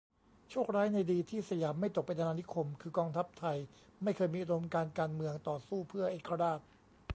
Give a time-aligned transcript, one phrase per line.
[0.49, 3.57] โชคร้ายในดีที่สยามไม่ตกเป็นอาณานิคม คือกองทัพไทย
[4.03, 6.59] ไม่เคยมีอุดมการณ์การเมืองต่อสู้เพื่อเอกราช